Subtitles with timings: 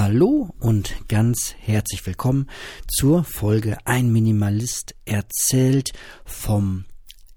[0.00, 2.48] Hallo und ganz herzlich willkommen
[2.86, 5.90] zur Folge Ein Minimalist erzählt
[6.24, 6.84] vom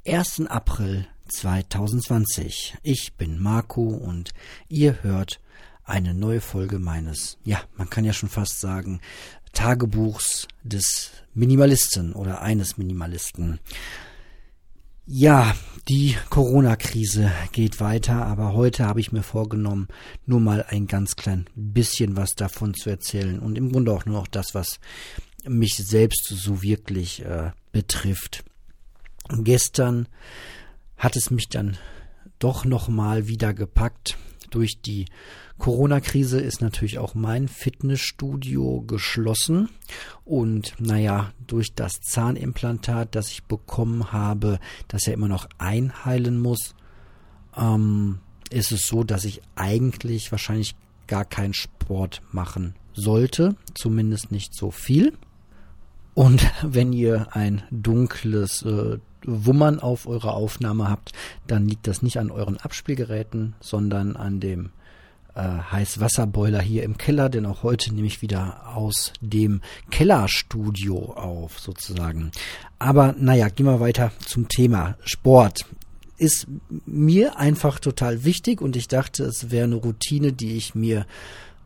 [0.08, 0.46] 1.
[0.46, 2.78] April 2020.
[2.84, 4.36] Ich bin Marco und
[4.70, 5.42] ihr hört
[5.86, 9.02] eine neue Folge meines, ja, man kann ja schon fast sagen,
[9.54, 13.60] Tagebuchs des Minimalisten oder eines Minimalisten.
[15.06, 15.56] Ja,
[15.90, 19.88] die Corona-Krise geht weiter, aber heute habe ich mir vorgenommen,
[20.26, 24.20] nur mal ein ganz klein bisschen was davon zu erzählen und im Grunde auch nur
[24.20, 24.80] noch das, was
[25.44, 28.44] mich selbst so wirklich äh, betrifft.
[29.30, 30.08] Gestern
[30.98, 31.78] hat es mich dann
[32.38, 34.18] doch noch mal wieder gepackt
[34.52, 35.08] durch die
[35.58, 39.70] Corona-Krise ist natürlich auch mein Fitnessstudio geschlossen.
[40.26, 46.76] Und naja, durch das Zahnimplantat, das ich bekommen habe, das ja immer noch einheilen muss,
[47.58, 48.20] ähm,
[48.50, 50.76] ist es so, dass ich eigentlich wahrscheinlich
[51.08, 53.56] gar keinen Sport machen sollte.
[53.74, 55.14] Zumindest nicht so viel.
[56.14, 61.12] Und wenn ihr ein dunkles äh, Wummern auf eurer Aufnahme habt,
[61.48, 64.72] dann liegt das nicht an euren Abspielgeräten, sondern an dem
[65.36, 65.42] äh,
[65.72, 72.32] Heißwasserboiler hier im Keller, denn auch heute nehme ich wieder aus dem Kellerstudio auf, sozusagen.
[72.80, 75.66] Aber naja, gehen wir weiter zum Thema Sport.
[76.18, 76.48] Ist
[76.86, 81.06] mir einfach total wichtig und ich dachte, es wäre eine Routine, die ich mir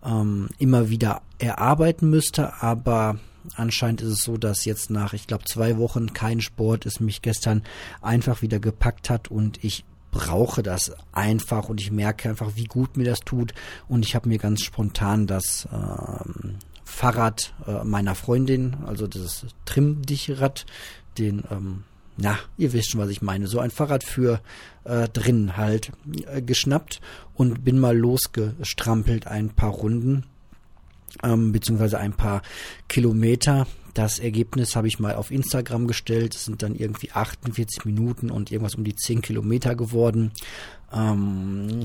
[0.06, 3.18] ähm, immer wieder erarbeiten müsste, aber
[3.56, 7.22] anscheinend ist es so, dass jetzt nach, ich glaube, zwei Wochen kein Sport es mich
[7.22, 7.64] gestern
[8.02, 12.96] einfach wieder gepackt hat und ich brauche das einfach und ich merke einfach, wie gut
[12.96, 13.54] mir das tut.
[13.90, 20.66] Und ich habe mir ganz spontan das ähm, Fahrrad äh, meiner Freundin, also das Trimm-Dich-Rad,
[21.18, 21.84] den, ähm,
[22.16, 24.40] na, ihr wisst schon, was ich meine, so ein Fahrrad für
[24.86, 25.92] äh, drin halt
[26.28, 27.02] äh, geschnappt
[27.34, 30.26] und bin mal losgestrampelt ein paar Runden,
[31.24, 32.42] ähm, beziehungsweise ein paar
[32.88, 36.36] Kilometer das Ergebnis habe ich mal auf Instagram gestellt.
[36.36, 40.34] Es sind dann irgendwie 48 Minuten und irgendwas um die 10 Kilometer geworden.
[40.94, 41.84] Ähm,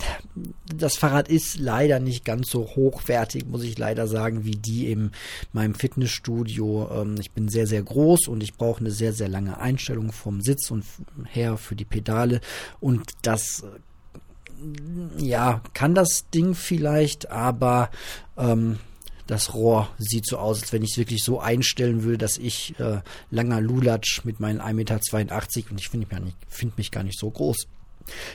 [0.75, 5.13] das Fahrrad ist leider nicht ganz so hochwertig, muss ich leider sagen, wie die in
[5.53, 6.91] meinem Fitnessstudio.
[6.93, 10.41] Ähm, ich bin sehr, sehr groß und ich brauche eine sehr, sehr lange Einstellung vom
[10.41, 10.85] Sitz und
[11.29, 12.41] her für die Pedale.
[12.81, 13.65] Und das
[15.17, 17.91] ja, kann das Ding vielleicht, aber
[18.37, 18.81] ähm,
[19.31, 22.79] das Rohr sieht so aus, als wenn ich es wirklich so einstellen würde, dass ich
[22.81, 27.19] äh, langer Lulatsch mit meinen 1,82 Meter und ich finde mich, find mich gar nicht
[27.19, 27.69] so groß,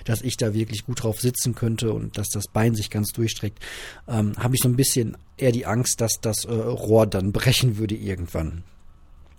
[0.05, 3.59] dass ich da wirklich gut drauf sitzen könnte und dass das Bein sich ganz durchstreckt,
[4.07, 7.77] ähm, habe ich so ein bisschen eher die Angst, dass das äh, Rohr dann brechen
[7.77, 8.63] würde irgendwann.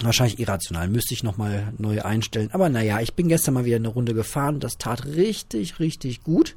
[0.02, 2.50] Wahrscheinlich irrational, müsste ich nochmal neu einstellen.
[2.52, 4.60] Aber naja, ich bin gestern mal wieder eine Runde gefahren.
[4.60, 6.54] Das tat richtig, richtig gut.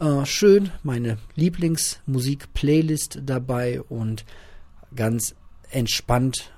[0.00, 4.24] Äh, schön, meine Lieblingsmusik-Playlist dabei und
[4.96, 5.36] ganz
[5.70, 6.52] entspannt,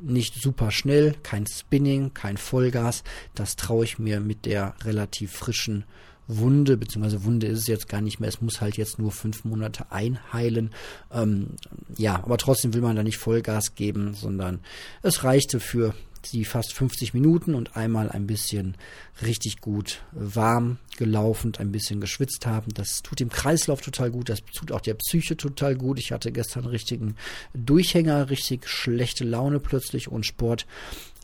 [0.00, 3.04] nicht super schnell, kein Spinning, kein Vollgas.
[3.34, 5.84] Das traue ich mir mit der relativ frischen
[6.28, 9.44] Wunde, beziehungsweise Wunde ist es jetzt gar nicht mehr, es muss halt jetzt nur fünf
[9.44, 10.70] Monate einheilen.
[11.10, 11.48] Ähm,
[11.96, 14.60] ja, aber trotzdem will man da nicht Vollgas geben, sondern
[15.02, 15.94] es reichte für
[16.26, 18.76] die fast 50 Minuten und einmal ein bisschen
[19.22, 22.72] richtig gut warm gelaufen, ein bisschen geschwitzt haben.
[22.74, 25.98] Das tut dem Kreislauf total gut, das tut auch der Psyche total gut.
[25.98, 27.16] Ich hatte gestern richtigen
[27.54, 30.66] Durchhänger, richtig schlechte Laune plötzlich und Sport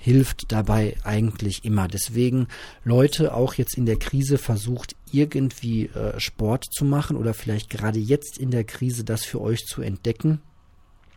[0.05, 1.88] hilft dabei eigentlich immer.
[1.88, 2.49] Deswegen
[2.84, 7.99] Leute auch jetzt in der Krise versucht irgendwie äh, Sport zu machen oder vielleicht gerade
[7.99, 10.43] jetzt in der Krise das für euch zu entdecken.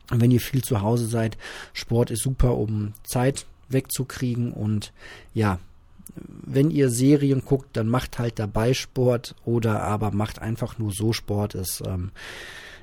[0.10, 1.38] wenn ihr viel zu Hause seid,
[1.74, 4.94] Sport ist super, um Zeit wegzukriegen und
[5.34, 5.60] ja,
[6.16, 11.14] wenn ihr Serien guckt, dann macht halt dabei Sport oder aber macht einfach nur so
[11.14, 11.56] Sport.
[11.56, 12.12] Es ähm,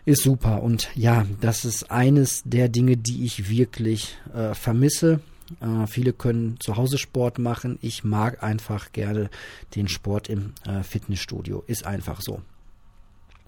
[0.04, 0.62] ist super.
[0.62, 5.20] Und ja, das ist eines der Dinge, die ich wirklich äh, vermisse.
[5.60, 7.78] Äh, viele können zu Hause Sport machen.
[7.82, 9.30] Ich mag einfach gerne
[9.74, 11.64] den Sport im äh, Fitnessstudio.
[11.66, 12.42] Ist einfach so.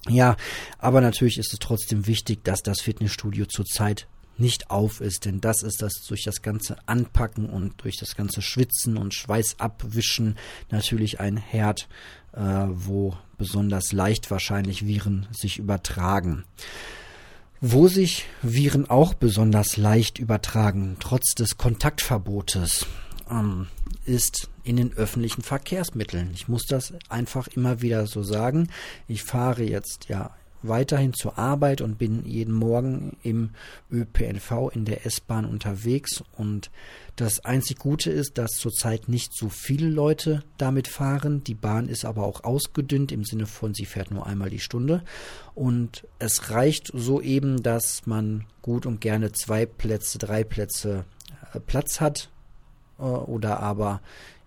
[0.07, 0.37] Ja,
[0.79, 4.07] aber natürlich ist es trotzdem wichtig, dass das Fitnessstudio zurzeit
[4.39, 8.41] nicht auf ist, denn das ist das durch das ganze Anpacken und durch das ganze
[8.41, 10.37] Schwitzen und Schweiß abwischen
[10.69, 11.87] natürlich ein Herd,
[12.33, 16.43] äh, wo besonders leicht wahrscheinlich Viren sich übertragen.
[17.59, 22.85] Wo sich Viren auch besonders leicht übertragen, trotz des Kontaktverbotes,
[23.29, 23.67] ähm,
[24.05, 26.31] ist in den öffentlichen Verkehrsmitteln.
[26.33, 28.69] Ich muss das einfach immer wieder so sagen.
[29.07, 30.31] Ich fahre jetzt ja
[30.63, 33.51] weiterhin zur Arbeit und bin jeden Morgen im
[33.91, 36.71] ÖPNV in der S-Bahn unterwegs und
[37.17, 41.43] das einzig Gute ist, dass zurzeit nicht so viele Leute damit fahren.
[41.43, 45.03] Die Bahn ist aber auch ausgedünnt im Sinne von, sie fährt nur einmal die Stunde.
[45.55, 51.05] Und es reicht so eben, dass man gut und gerne zwei Plätze, drei Plätze
[51.53, 52.29] äh, Platz hat.
[52.99, 54.01] Äh, oder aber,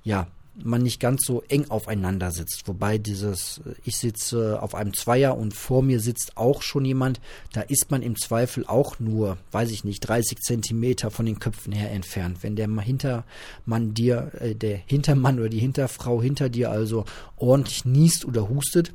[0.04, 0.28] ja,
[0.64, 2.66] man nicht ganz so eng aufeinander sitzt.
[2.66, 7.20] Wobei dieses, ich sitze auf einem Zweier und vor mir sitzt auch schon jemand,
[7.52, 11.72] da ist man im Zweifel auch nur, weiß ich nicht, 30 Zentimeter von den Köpfen
[11.72, 12.38] her entfernt.
[12.42, 17.04] Wenn der Hintermann dir, äh, der Hintermann oder die Hinterfrau hinter dir also
[17.36, 18.92] ordentlich niest oder hustet,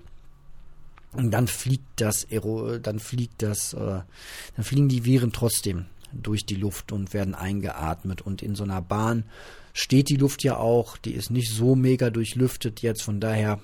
[1.18, 2.28] dann fliegt das,
[2.82, 4.02] dann fliegt das, äh,
[4.56, 8.82] dann fliegen die Viren trotzdem durch die Luft und werden eingeatmet und in so einer
[8.82, 9.24] Bahn
[9.78, 13.60] steht die Luft ja auch, die ist nicht so mega durchlüftet jetzt, von daher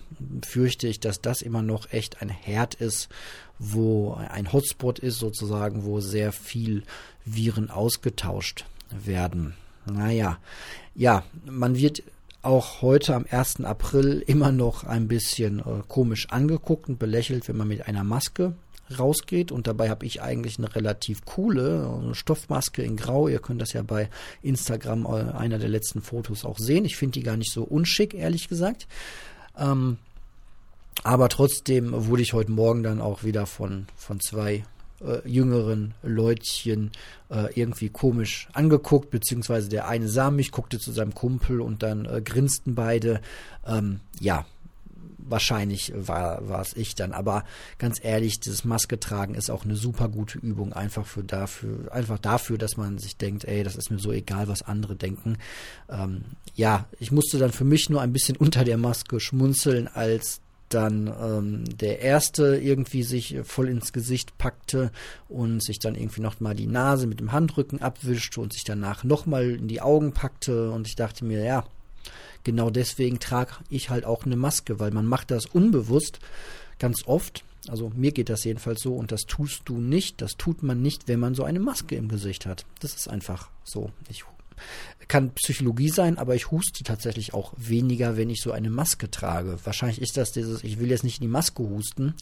[0.45, 3.07] fürchte ich, dass das immer noch echt ein Herd ist,
[3.57, 6.83] wo ein Hotspot ist sozusagen, wo sehr viel
[7.23, 9.53] Viren ausgetauscht werden.
[9.85, 10.37] Naja,
[10.95, 12.03] ja, man wird
[12.41, 13.61] auch heute am 1.
[13.61, 18.53] April immer noch ein bisschen äh, komisch angeguckt und belächelt, wenn man mit einer Maske
[18.99, 19.51] rausgeht.
[19.51, 23.27] Und dabei habe ich eigentlich eine relativ coole Stoffmaske in Grau.
[23.27, 24.09] Ihr könnt das ja bei
[24.41, 26.85] Instagram äh, einer der letzten Fotos auch sehen.
[26.85, 28.87] Ich finde die gar nicht so unschick, ehrlich gesagt.
[29.57, 29.97] Ähm,
[31.03, 34.63] aber trotzdem wurde ich heute Morgen dann auch wieder von, von zwei
[35.03, 36.91] äh, jüngeren Leutchen
[37.29, 42.05] äh, irgendwie komisch angeguckt, beziehungsweise der eine sah mich, guckte zu seinem Kumpel und dann
[42.05, 43.21] äh, grinsten beide.
[43.65, 44.45] Ähm, ja,
[45.27, 47.11] wahrscheinlich war, war es ich dann.
[47.11, 47.43] Aber
[47.77, 52.19] ganz ehrlich, dieses Maske tragen ist auch eine super gute Übung, einfach für dafür, einfach
[52.19, 55.37] dafür, dass man sich denkt, ey, das ist mir so egal, was andere denken.
[55.89, 56.23] Ähm,
[56.55, 60.41] ja, ich musste dann für mich nur ein bisschen unter der Maske schmunzeln, als
[60.73, 64.91] dann ähm, der erste irgendwie sich voll ins Gesicht packte
[65.27, 69.03] und sich dann irgendwie noch mal die Nase mit dem Handrücken abwischte und sich danach
[69.03, 71.65] noch mal in die Augen packte und ich dachte mir, ja,
[72.43, 76.19] genau deswegen trage ich halt auch eine Maske, weil man macht das unbewusst
[76.79, 77.43] ganz oft.
[77.67, 80.21] Also mir geht das jedenfalls so und das tust du nicht.
[80.21, 82.65] Das tut man nicht, wenn man so eine Maske im Gesicht hat.
[82.79, 83.91] Das ist einfach so.
[84.09, 84.23] Ich
[85.07, 89.59] kann Psychologie sein, aber ich huste tatsächlich auch weniger, wenn ich so eine Maske trage.
[89.63, 92.15] Wahrscheinlich ist das dieses, ich will jetzt nicht in die Maske husten,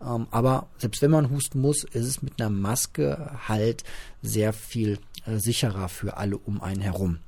[0.00, 3.84] ähm, aber selbst wenn man husten muss, ist es mit einer Maske halt
[4.22, 7.18] sehr viel äh, sicherer für alle um einen herum.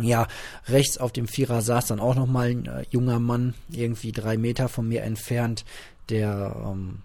[0.00, 0.26] Ja,
[0.66, 4.68] rechts auf dem Vierer saß dann auch nochmal ein äh, junger Mann, irgendwie drei Meter
[4.68, 5.64] von mir entfernt,
[6.08, 6.98] der ähm,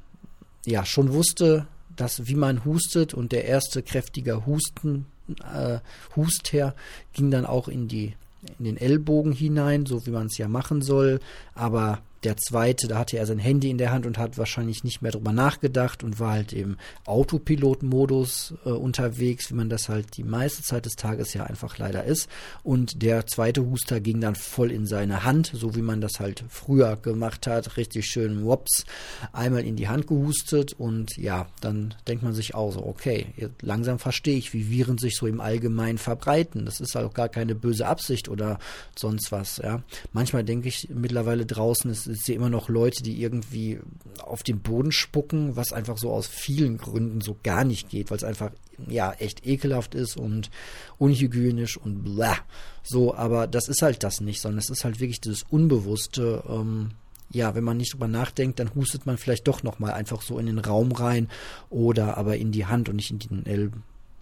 [0.65, 5.05] ja schon wusste, dass wie man hustet und der erste kräftige Husten,
[5.53, 5.79] äh,
[6.15, 6.73] Husther
[7.13, 8.15] ging dann auch in die
[8.57, 11.19] in den Ellbogen hinein, so wie man es ja machen soll,
[11.55, 15.01] aber der zweite, da hatte er sein Handy in der Hand und hat wahrscheinlich nicht
[15.01, 20.23] mehr drüber nachgedacht und war halt im Autopilot-Modus äh, unterwegs, wie man das halt die
[20.23, 22.29] meiste Zeit des Tages ja einfach leider ist.
[22.63, 26.43] Und der zweite Huster ging dann voll in seine Hand, so wie man das halt
[26.49, 27.77] früher gemacht hat.
[27.77, 28.85] Richtig schön wops,
[29.31, 33.27] einmal in die Hand gehustet und ja, dann denkt man sich auch so, okay,
[33.61, 36.65] langsam verstehe ich, wie Viren sich so im Allgemeinen verbreiten.
[36.65, 38.59] Das ist halt auch gar keine böse Absicht oder
[38.95, 39.81] sonst was, ja.
[40.11, 43.79] Manchmal denke ich mittlerweile draußen, ich sehe immer noch Leute, die irgendwie
[44.19, 48.17] auf den Boden spucken, was einfach so aus vielen Gründen so gar nicht geht, weil
[48.17, 48.51] es einfach
[48.87, 50.49] ja echt ekelhaft ist und
[50.97, 52.37] unhygienisch und bla.
[52.83, 56.43] So, aber das ist halt das nicht, sondern es ist halt wirklich dieses Unbewusste.
[56.47, 56.91] Ähm,
[57.31, 60.47] ja, wenn man nicht drüber nachdenkt, dann hustet man vielleicht doch nochmal einfach so in
[60.47, 61.29] den Raum rein
[61.69, 63.71] oder aber in die Hand und nicht in, den El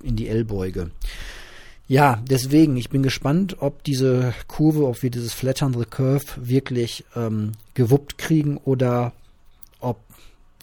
[0.04, 0.92] in die Ellbeuge.
[1.90, 7.06] Ja, deswegen, ich bin gespannt, ob diese Kurve, ob wir dieses Flattern the Curve wirklich
[7.16, 9.14] ähm, gewuppt kriegen oder
[9.80, 10.02] ob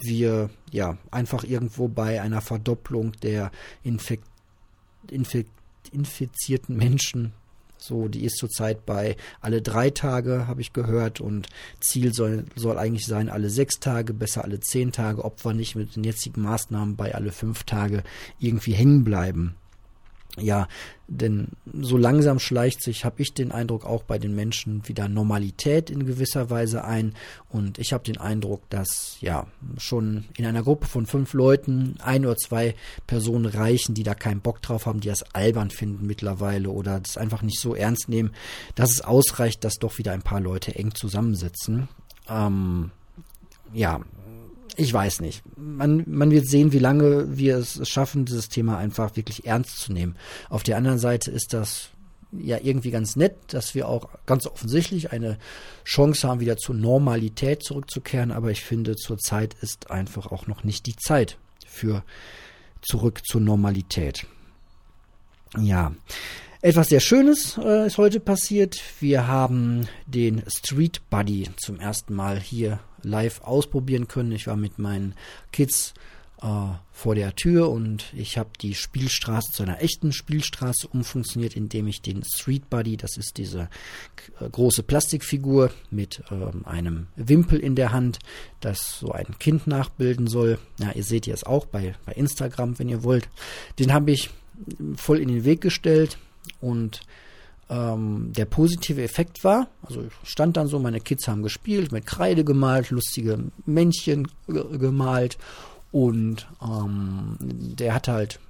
[0.01, 3.51] wir ja einfach irgendwo bei einer Verdopplung der
[3.83, 4.21] Infek
[5.09, 5.47] Infek
[5.91, 7.33] infizierten Menschen
[7.77, 11.47] so, die ist zurzeit bei alle drei Tage, habe ich gehört, und
[11.79, 15.75] Ziel soll, soll eigentlich sein, alle sechs Tage, besser alle zehn Tage, ob wir nicht
[15.75, 18.03] mit den jetzigen Maßnahmen bei alle fünf Tage
[18.39, 19.55] irgendwie hängen bleiben
[20.37, 20.67] ja,
[21.07, 25.89] denn so langsam schleicht sich, habe ich den Eindruck, auch bei den Menschen wieder Normalität
[25.89, 27.13] in gewisser Weise ein.
[27.49, 29.45] Und ich habe den Eindruck, dass ja
[29.77, 32.75] schon in einer Gruppe von fünf Leuten ein oder zwei
[33.07, 37.17] Personen reichen, die da keinen Bock drauf haben, die das albern finden mittlerweile oder das
[37.17, 38.31] einfach nicht so ernst nehmen,
[38.73, 41.87] dass es ausreicht, dass doch wieder ein paar Leute eng zusammensitzen.
[42.27, 42.91] Ähm,
[43.73, 44.01] ja,
[44.75, 45.43] ich weiß nicht.
[45.57, 49.93] Man, man wird sehen, wie lange wir es schaffen, dieses Thema einfach wirklich ernst zu
[49.93, 50.15] nehmen.
[50.49, 51.89] Auf der anderen Seite ist das
[52.31, 55.37] ja irgendwie ganz nett, dass wir auch ganz offensichtlich eine
[55.85, 58.31] Chance haben, wieder zur Normalität zurückzukehren.
[58.31, 62.03] Aber ich finde, zurzeit ist einfach auch noch nicht die Zeit für
[62.81, 64.25] zurück zur Normalität.
[65.57, 65.93] Ja,
[66.61, 68.81] etwas sehr Schönes äh, ist heute passiert.
[68.99, 74.31] Wir haben den Street Buddy zum ersten Mal hier live ausprobieren können.
[74.31, 75.15] Ich war mit meinen
[75.51, 75.93] Kids
[76.41, 76.47] äh,
[76.91, 82.01] vor der Tür und ich habe die Spielstraße zu einer echten Spielstraße umfunktioniert, indem ich
[82.01, 83.69] den Street Buddy, das ist diese
[84.51, 88.19] große Plastikfigur mit ähm, einem Wimpel in der Hand,
[88.59, 90.59] das so ein Kind nachbilden soll.
[90.79, 93.29] Ja, ihr seht es auch bei, bei Instagram, wenn ihr wollt.
[93.79, 94.29] Den habe ich
[94.95, 96.17] voll in den Weg gestellt
[96.61, 97.01] und
[97.69, 102.05] ähm, der positive Effekt war, also ich stand dann so, meine Kids haben gespielt, mit
[102.05, 105.37] Kreide gemalt, lustige Männchen gemalt
[105.95, 108.41] und ähm, der hat halt,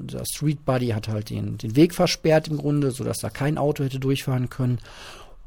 [0.00, 3.84] der Street Buddy hat halt den, den Weg versperrt im Grunde, sodass da kein Auto
[3.84, 4.80] hätte durchfahren können.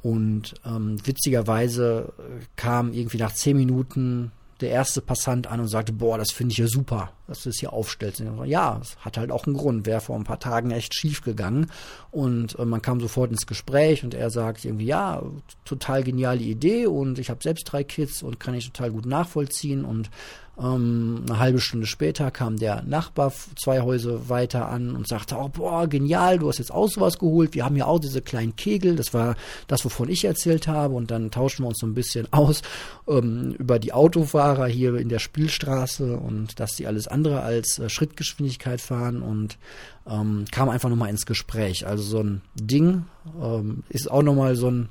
[0.01, 2.13] Und ähm, witzigerweise
[2.55, 4.31] kam irgendwie nach zehn Minuten
[4.62, 7.60] der erste Passant an und sagte, boah, das finde ich ja super, dass du es
[7.60, 8.24] hier aufstellst.
[8.46, 11.72] ja, es hat halt auch einen Grund, wäre vor ein paar Tagen echt schief gegangen.
[12.12, 15.22] Und äh, man kam sofort ins Gespräch und er sagt irgendwie, ja,
[15.65, 19.86] total geniale Idee und ich habe selbst drei Kids und kann ich total gut nachvollziehen
[19.86, 20.10] und
[20.58, 25.50] ähm, eine halbe Stunde später kam der Nachbar zwei Häuser weiter an und sagte, oh,
[25.50, 27.53] boah, genial, du hast jetzt auch sowas geholt.
[27.53, 28.96] Wir haben ja auch diese kleinen Kegel.
[28.96, 29.36] Das war
[29.67, 30.96] das, wovon ich erzählt habe.
[30.96, 32.62] Und dann tauschen wir uns so ein bisschen aus
[33.08, 37.89] ähm, über die Autofahrer hier in der Spielstraße und dass die alles andere als äh,
[37.89, 39.57] Schrittgeschwindigkeit fahren und
[40.05, 41.88] ähm, kam einfach nochmal ins Gespräch.
[41.88, 43.05] Also so ein Ding
[43.41, 44.89] ähm, ist auch nochmal so ein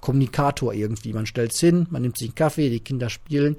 [0.00, 1.12] Kommunikator irgendwie.
[1.12, 3.56] Man stellt es hin, man nimmt sich einen Kaffee, die Kinder spielen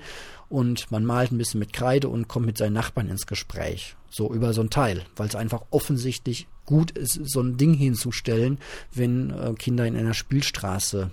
[0.49, 3.95] und man malt ein bisschen mit Kreide und kommt mit seinen Nachbarn ins Gespräch.
[4.09, 8.59] So über so ein Teil, weil es einfach offensichtlich gut ist, so ein Ding hinzustellen,
[8.93, 11.11] wenn äh, Kinder in einer Spielstraße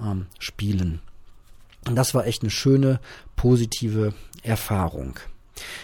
[0.00, 1.00] ähm, spielen.
[1.86, 3.00] Und das war echt eine schöne,
[3.36, 5.18] positive Erfahrung.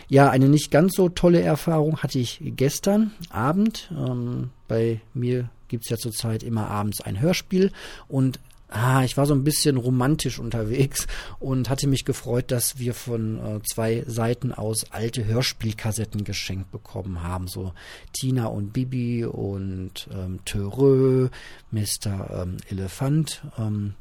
[0.09, 3.91] Ja, eine nicht ganz so tolle Erfahrung hatte ich gestern Abend.
[3.97, 7.73] Ähm, bei mir gibt es ja zurzeit immer abends ein Hörspiel
[8.09, 11.07] und ah, ich war so ein bisschen romantisch unterwegs
[11.39, 17.23] und hatte mich gefreut, dass wir von äh, zwei Seiten aus alte Hörspielkassetten geschenkt bekommen
[17.23, 17.49] haben.
[17.49, 17.73] So
[18.13, 21.29] Tina und Bibi und ähm, Törö,
[21.71, 22.43] Mr.
[22.43, 23.95] Ähm, Elefant, ähm,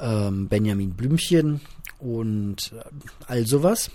[0.00, 1.60] ähm, Benjamin Blümchen
[1.98, 2.84] und äh,
[3.26, 3.90] all sowas.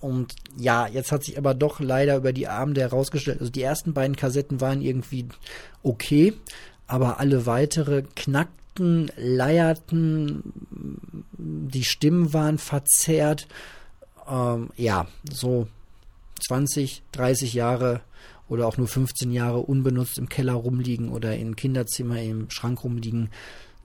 [0.00, 3.94] Und ja, jetzt hat sich aber doch leider über die Abende herausgestellt, also die ersten
[3.94, 5.28] beiden Kassetten waren irgendwie
[5.82, 6.34] okay,
[6.86, 10.52] aber alle weitere knackten, leierten,
[11.38, 13.48] die Stimmen waren verzerrt.
[14.28, 15.68] Ähm, ja, so
[16.46, 18.02] 20, 30 Jahre
[18.48, 23.30] oder auch nur 15 Jahre unbenutzt im Keller rumliegen oder im Kinderzimmer im Schrank rumliegen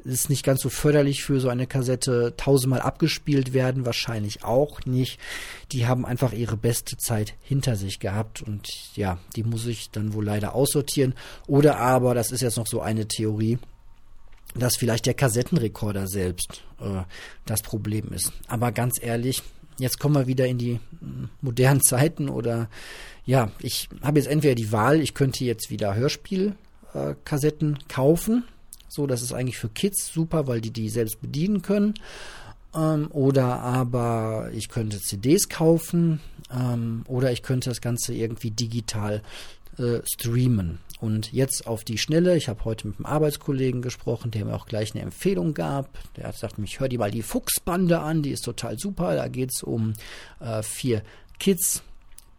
[0.04, 2.34] ist nicht ganz so förderlich für so eine Kassette.
[2.38, 5.20] Tausendmal abgespielt werden wahrscheinlich auch nicht.
[5.72, 10.14] Die haben einfach ihre beste Zeit hinter sich gehabt und ja, die muss ich dann
[10.14, 11.14] wohl leider aussortieren.
[11.48, 13.60] Oder aber, das ist jetzt noch so eine Theorie,
[14.56, 17.04] dass vielleicht der Kassettenrekorder selbst äh,
[17.46, 18.32] das Problem ist.
[18.48, 19.44] Aber ganz ehrlich,
[19.78, 22.70] jetzt kommen wir wieder in die hm, modernen Zeiten oder
[23.26, 28.44] ja, ich habe jetzt entweder die Wahl, ich könnte jetzt wieder Hörspielkassetten äh, kaufen
[28.90, 31.94] so, das ist eigentlich für Kids super, weil die die selbst bedienen können.
[32.76, 36.20] Ähm, oder aber ich könnte CDs kaufen
[36.54, 39.24] ähm, oder ich könnte das Ganze irgendwie digital
[39.78, 40.80] äh, streamen.
[41.00, 44.66] Und jetzt auf die Schnelle, ich habe heute mit einem Arbeitskollegen gesprochen, der mir auch
[44.66, 45.98] gleich eine Empfehlung gab.
[46.18, 49.16] Der hat gesagt, ich höre dir mal die Fuchsbande an, die ist total super.
[49.16, 49.94] Da geht es um
[50.42, 51.02] äh, vier
[51.40, 51.84] Kids,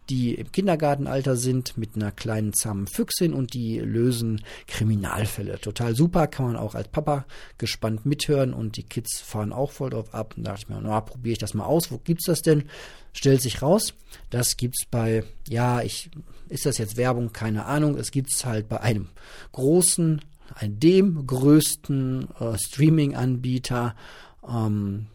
[0.09, 5.59] die im Kindergartenalter sind mit einer kleinen zahmen Füchsin und die lösen Kriminalfälle.
[5.59, 7.25] Total super, kann man auch als Papa
[7.57, 10.33] gespannt mithören und die Kids fahren auch voll drauf ab.
[10.35, 11.91] Und da dachte ich mir, na, probiere ich das mal aus.
[11.91, 12.65] Wo gibt's das denn?
[13.13, 13.93] Stellt sich raus,
[14.29, 16.09] das gibt's bei, ja, ich,
[16.49, 17.31] ist das jetzt Werbung?
[17.31, 17.97] Keine Ahnung.
[17.97, 19.09] Es gibt's halt bei einem
[19.51, 20.21] großen,
[20.61, 23.95] dem größten äh, Streaming-Anbieter
[24.47, 25.07] ähm,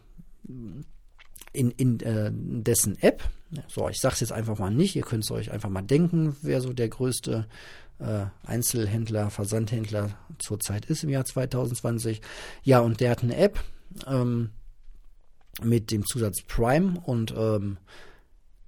[1.57, 3.23] in, in äh, dessen App
[3.67, 4.95] so, ich sage es jetzt einfach mal nicht.
[4.95, 7.47] Ihr könnt es euch einfach mal denken, wer so der größte
[7.99, 12.21] äh, Einzelhändler, Versandhändler zurzeit ist im Jahr 2020.
[12.63, 13.59] Ja, und der hat eine App
[14.05, 14.51] ähm,
[15.61, 17.77] mit dem Zusatz Prime und ähm,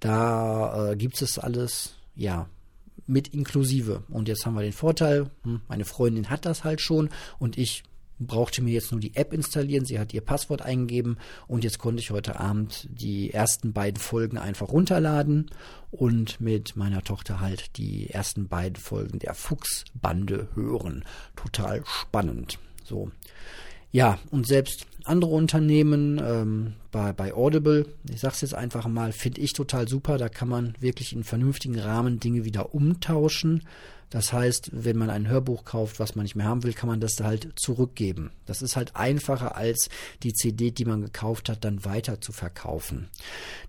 [0.00, 2.48] da äh, gibt es alles, ja,
[3.06, 4.04] mit inklusive.
[4.08, 7.82] Und jetzt haben wir den Vorteil, hm, meine Freundin hat das halt schon und ich
[8.20, 9.84] brauchte mir jetzt nur die App installieren.
[9.84, 14.38] Sie hat ihr Passwort eingegeben und jetzt konnte ich heute Abend die ersten beiden Folgen
[14.38, 15.50] einfach runterladen
[15.90, 21.04] und mit meiner Tochter halt die ersten beiden Folgen der Fuchsbande hören.
[21.34, 22.58] Total spannend.
[22.84, 23.10] So.
[23.92, 29.40] Ja, und selbst andere Unternehmen, ähm, bei, bei Audible, ich sag's jetzt einfach mal, finde
[29.40, 30.16] ich total super.
[30.16, 33.64] Da kann man wirklich in vernünftigen Rahmen Dinge wieder umtauschen.
[34.10, 37.00] Das heißt, wenn man ein Hörbuch kauft, was man nicht mehr haben will, kann man
[37.00, 38.32] das da halt zurückgeben.
[38.44, 39.88] Das ist halt einfacher als
[40.24, 43.08] die CD, die man gekauft hat, dann weiter zu verkaufen.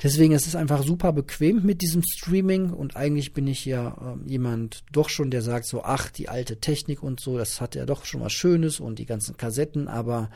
[0.02, 4.30] Deswegen ist es einfach super bequem mit diesem Streaming und eigentlich bin ich ja äh,
[4.30, 7.86] jemand doch schon, der sagt so, ach, die alte Technik und so, das hat ja
[7.86, 10.32] doch schon was Schönes und die ganzen Kassetten, aber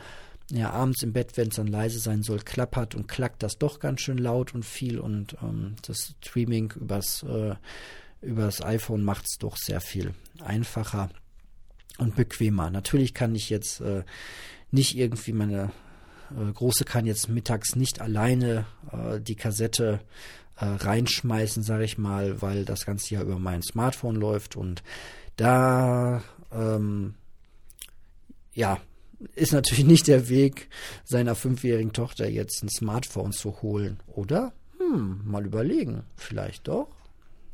[0.52, 3.80] ja, abends im Bett, wenn es dann leise sein soll, klappert und klackt das doch
[3.80, 7.56] ganz schön laut und viel und ähm, das Streaming übers äh,
[8.26, 11.10] über das iPhone macht es doch sehr viel einfacher
[11.98, 12.70] und bequemer.
[12.70, 14.02] Natürlich kann ich jetzt äh,
[14.70, 15.70] nicht irgendwie meine
[16.30, 20.00] äh, Große kann jetzt mittags nicht alleine äh, die Kassette
[20.56, 24.82] äh, reinschmeißen, sage ich mal, weil das Ganze ja über mein Smartphone läuft und
[25.36, 27.14] da ähm,
[28.54, 28.80] ja
[29.34, 30.68] ist natürlich nicht der Weg
[31.04, 34.52] seiner fünfjährigen Tochter jetzt ein Smartphone zu holen, oder?
[34.78, 36.88] Hm, mal überlegen, vielleicht doch.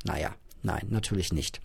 [0.05, 1.61] Naja, Nein, natürlich nicht.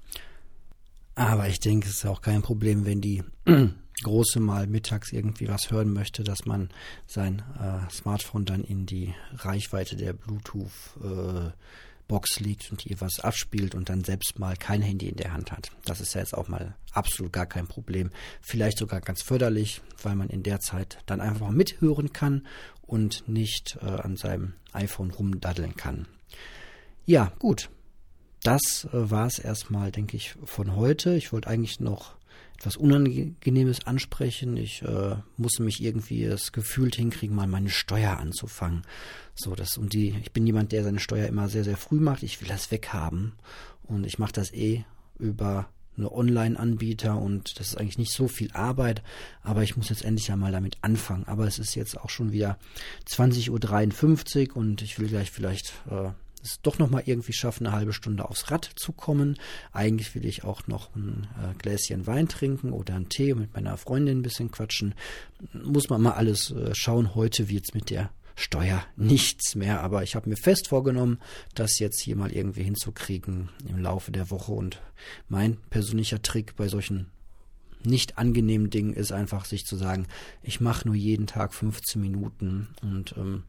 [1.15, 3.23] Aber ich denke, es ist auch kein Problem, wenn die
[4.05, 6.69] Große mal mittags irgendwie was hören möchte, dass man
[7.07, 13.75] sein äh, Smartphone dann in die Reichweite der Bluetooth-Box äh, legt und ihr was abspielt
[13.75, 15.73] und dann selbst mal kein Handy in der Hand hat.
[15.85, 18.13] Das ist ja jetzt auch mal absolut gar kein Problem.
[18.41, 22.47] Vielleicht sogar ganz förderlich, weil man in der Zeit dann einfach mithören kann
[22.83, 26.07] und nicht äh, an seinem iPhone rumdaddeln kann.
[27.07, 27.71] Ja, gut
[28.49, 31.15] das äh, war es erstmal, denke ich, von heute.
[31.15, 32.15] Ich wollte eigentlich noch
[32.57, 34.57] etwas Unangenehmes ansprechen.
[34.57, 38.83] Ich äh, musste mich irgendwie das Gefühl hinkriegen, mal meine Steuer anzufangen.
[39.35, 42.23] So, das und die, ich bin jemand, der seine Steuer immer sehr, sehr früh macht.
[42.23, 43.35] Ich will das weghaben.
[43.83, 44.85] Und ich mache das eh
[45.19, 49.03] über eine Online-Anbieter und das ist eigentlich nicht so viel Arbeit,
[49.43, 51.27] aber ich muss jetzt endlich einmal damit anfangen.
[51.27, 52.59] Aber es ist jetzt auch schon wieder
[53.09, 56.11] 20.53 Uhr und ich will gleich vielleicht äh,
[56.49, 59.39] es doch noch mal irgendwie schaffen, eine halbe Stunde aufs Rad zu kommen.
[59.73, 63.55] Eigentlich will ich auch noch ein äh, Gläschen Wein trinken oder einen Tee und mit
[63.55, 64.95] meiner Freundin ein bisschen quatschen.
[65.53, 67.15] Muss man mal alles äh, schauen.
[67.15, 71.19] Heute wird es mit der Steuer nichts mehr, aber ich habe mir fest vorgenommen,
[71.55, 74.81] das jetzt hier mal irgendwie hinzukriegen im Laufe der Woche und
[75.29, 77.07] mein persönlicher Trick bei solchen
[77.85, 80.07] nicht angenehmen Dingen ist einfach sich zu sagen,
[80.43, 83.45] ich mache nur jeden Tag 15 Minuten und ähm,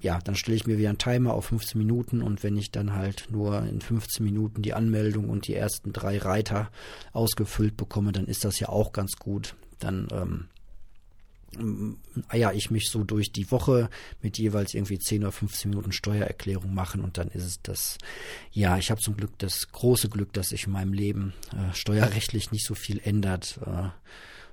[0.00, 2.94] ja, dann stelle ich mir wieder einen Timer auf 15 Minuten und wenn ich dann
[2.94, 6.70] halt nur in 15 Minuten die Anmeldung und die ersten drei Reiter
[7.12, 9.54] ausgefüllt bekomme, dann ist das ja auch ganz gut.
[9.78, 10.46] Dann ähm,
[12.28, 13.90] eier ich mich so durch die Woche
[14.22, 17.98] mit jeweils irgendwie 10 oder 15 Minuten Steuererklärung machen und dann ist es das,
[18.52, 22.52] ja, ich habe zum Glück das große Glück, dass sich in meinem Leben äh, steuerrechtlich
[22.52, 23.58] nicht so viel ändert.
[23.66, 23.88] Äh,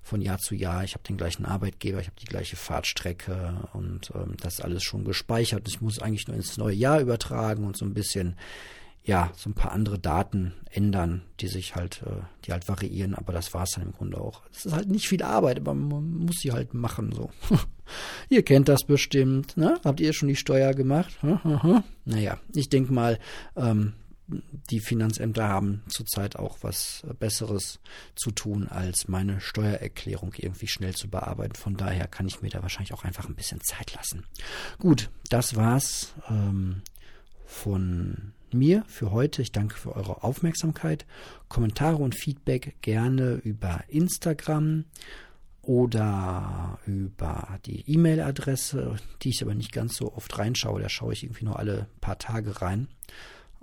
[0.08, 0.84] von Jahr zu Jahr.
[0.84, 4.84] Ich habe den gleichen Arbeitgeber, ich habe die gleiche Fahrtstrecke und ähm, das ist alles
[4.84, 5.67] schon gespeichert.
[5.67, 8.38] Ich muss eigentlich nur ins neue Jahr übertragen und so ein bisschen,
[9.04, 13.34] ja, so ein paar andere Daten ändern, die sich halt, äh, die halt variieren, aber
[13.34, 14.43] das war es dann im Grunde auch.
[14.52, 17.30] Es ist halt nicht viel Arbeit, aber man muss sie halt machen so.
[18.30, 19.78] ihr kennt das bestimmt, ne?
[19.84, 21.17] Habt ihr schon die Steuer gemacht?
[22.06, 23.20] naja, ich denke mal,
[23.58, 23.93] ähm,
[24.70, 27.80] die Finanzämter haben zurzeit auch was Besseres
[28.16, 31.56] zu tun, als meine Steuererklärung irgendwie schnell zu bearbeiten.
[31.56, 34.26] Von daher kann ich mir da wahrscheinlich auch einfach ein bisschen Zeit lassen.
[34.80, 36.82] Gut, das war's ähm,
[37.46, 39.42] von mir für heute.
[39.42, 41.06] Ich danke für eure Aufmerksamkeit.
[41.48, 44.86] Kommentare und Feedback gerne über Instagram
[45.62, 50.82] oder über die E-Mail-Adresse, die ich aber nicht ganz so oft reinschaue.
[50.82, 52.88] Da schaue ich irgendwie nur alle paar Tage rein.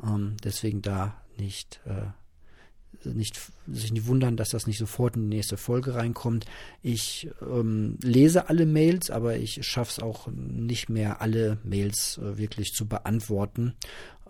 [0.03, 5.37] Ähm, deswegen da nicht, äh, nicht sich nicht wundern, dass das nicht sofort in die
[5.37, 6.47] nächste Folge reinkommt.
[6.83, 12.39] Ich ähm, lese alle Mails, aber ich schaffe es auch nicht mehr, alle Mails äh,
[12.39, 13.75] wirklich zu beantworten.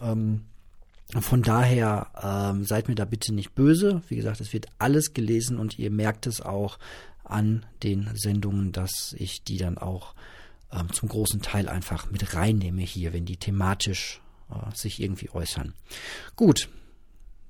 [0.00, 0.42] Ähm,
[1.20, 4.02] von daher ähm, seid mir da bitte nicht böse.
[4.08, 6.78] Wie gesagt, es wird alles gelesen und ihr merkt es auch
[7.22, 10.14] an den Sendungen, dass ich die dann auch
[10.72, 14.20] ähm, zum großen Teil einfach mit reinnehme hier, wenn die thematisch
[14.74, 15.74] sich irgendwie äußern.
[16.36, 16.68] Gut,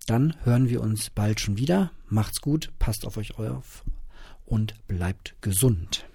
[0.06, 1.90] dann hören wir uns bald schon wieder.
[2.08, 3.84] Macht's gut, passt auf euch auf
[4.44, 6.06] und bleibt gesund.